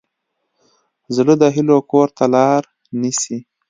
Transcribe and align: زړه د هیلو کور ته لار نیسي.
زړه 1.15 1.33
د 1.41 1.43
هیلو 1.55 1.77
کور 1.91 2.07
ته 2.17 2.25
لار 2.33 2.61
نیسي. 3.01 3.37